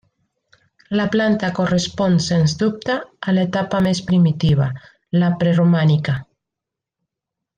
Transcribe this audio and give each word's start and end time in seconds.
La 0.99 1.03
planta 1.15 1.49
correspon 1.59 2.15
sens 2.29 2.55
dubte 2.61 2.95
a 3.27 3.35
l'etapa 3.39 3.83
més 3.89 4.01
primitiva, 4.09 4.69
la 5.25 5.29
preromànica. 5.43 6.17